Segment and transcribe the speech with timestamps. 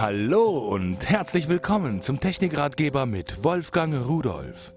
[0.00, 4.72] Hallo und herzlich willkommen zum Technikratgeber mit Wolfgang Rudolf.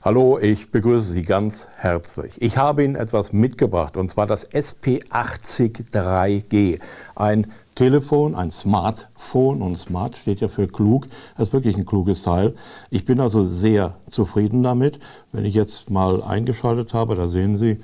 [0.00, 2.40] Hallo, ich begrüße Sie ganz herzlich.
[2.40, 6.80] Ich habe Ihnen etwas mitgebracht und zwar das SP80 3G.
[7.16, 11.08] Ein Telefon, ein Smartphone und Smart steht ja für klug.
[11.36, 12.54] Das ist wirklich ein kluges Teil.
[12.88, 14.98] Ich bin also sehr zufrieden damit.
[15.32, 17.78] Wenn ich jetzt mal eingeschaltet habe, da sehen Sie,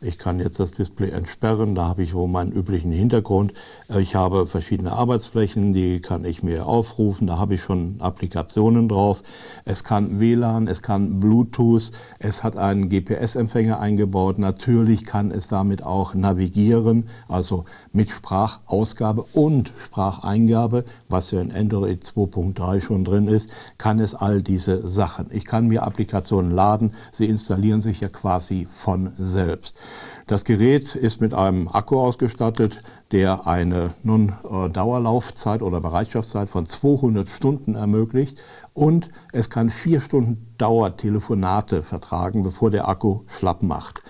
[0.00, 3.52] ich kann jetzt das Display entsperren, da habe ich wo meinen üblichen Hintergrund.
[3.88, 8.88] Äh, ich habe verschiedene Arbeitsflächen, die kann ich mir aufrufen, da habe ich schon Applikationen
[8.88, 9.22] drauf.
[9.64, 14.38] Es kann WLAN, es kann Bluetooth, es hat einen GPS-Empfänger eingebaut.
[14.38, 22.04] Natürlich kann es damit auch navigieren, also mit Sprachausgabe und Spracheingabe, was ja in Android
[22.04, 25.28] 2.3 schon drin ist, kann es all diese Sachen.
[25.30, 29.78] Ich kann mir Applikationen laden, sie installieren sich ja quasi von selbst.
[30.26, 32.80] Das Gerät ist mit einem Akku ausgestattet,
[33.12, 38.36] der eine nun äh, Dauerlaufzeit oder Bereitschaftszeit von 200 Stunden ermöglicht
[38.74, 44.02] und es kann vier Stunden Dauertelefonate vertragen, bevor der Akku schlapp macht.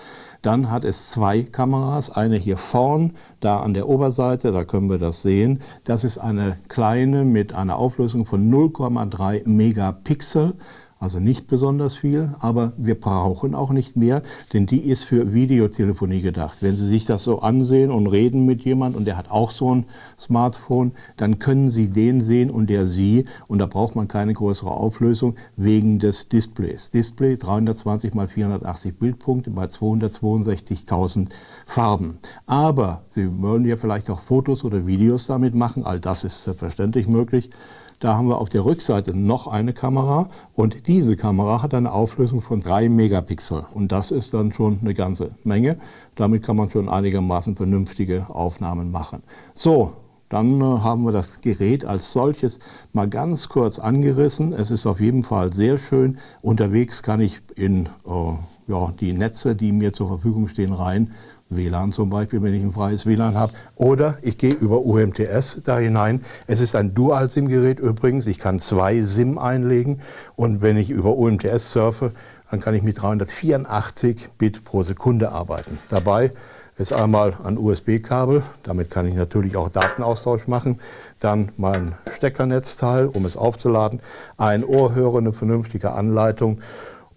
[0.42, 4.98] Dann hat es zwei Kameras, eine hier vorn, da an der Oberseite, da können wir
[4.98, 5.61] das sehen.
[5.84, 10.55] Das ist eine kleine mit einer Auflösung von 0,3 Megapixel
[10.98, 14.22] also nicht besonders viel, aber wir brauchen auch nicht mehr,
[14.55, 16.58] denn die ist für Videotelefonie gedacht.
[16.62, 19.74] Wenn Sie sich das so ansehen und reden mit jemand und der hat auch so
[19.74, 19.84] ein
[20.19, 24.70] Smartphone, dann können Sie den sehen und der Sie und da braucht man keine größere
[24.70, 26.91] Auflösung wegen des Displays.
[26.91, 31.28] Display 320 x 480 Bildpunkte bei 262.000
[31.67, 32.19] Farben.
[32.47, 37.06] Aber Sie wollen ja vielleicht auch Fotos oder Videos damit machen, all das ist selbstverständlich
[37.06, 37.50] möglich.
[37.98, 42.42] Da haben wir auf der Rückseite noch eine Kamera und diese Kamera hat eine Auflösung
[42.42, 45.78] von 3 Megapixel und das ist dann schon eine ganze Menge.
[46.14, 49.22] Damit kann man schon einigermaßen vernünftige Aufnahmen machen.
[49.55, 49.94] So,
[50.29, 52.59] dann äh, haben wir das Gerät als solches
[52.93, 54.53] mal ganz kurz angerissen.
[54.53, 56.19] Es ist auf jeden Fall sehr schön.
[56.43, 58.36] Unterwegs kann ich in äh,
[58.69, 61.13] ja, die Netze, die mir zur Verfügung stehen, rein
[61.48, 63.53] WLAN zum Beispiel, wenn ich ein freies WLAN habe.
[63.77, 66.23] Oder ich gehe über UMTS da hinein.
[66.47, 68.27] Es ist ein Dual-SIM-Gerät übrigens.
[68.27, 70.01] Ich kann zwei SIM einlegen.
[70.35, 72.13] Und wenn ich über UMTS surfe,
[72.51, 75.79] dann kann ich mit 384 Bit pro Sekunde arbeiten.
[75.89, 76.33] Dabei
[76.79, 80.80] ist einmal ein USB-Kabel, damit kann ich natürlich auch Datenaustausch machen.
[81.20, 84.01] Dann mein Steckernetzteil, um es aufzuladen,
[84.36, 86.61] ein Ohrhörer, eine vernünftige Anleitung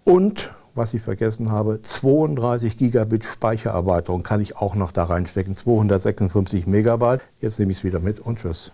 [0.04, 6.66] und was ich vergessen habe, 32 Gigabit Speichererweiterung kann ich auch noch da reinstecken, 256
[6.66, 7.22] Megabyte.
[7.40, 8.72] Jetzt nehme ich es wieder mit und tschüss.